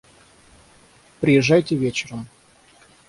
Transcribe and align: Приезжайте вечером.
Приезжайте 1.19 1.75
вечером. 1.75 2.27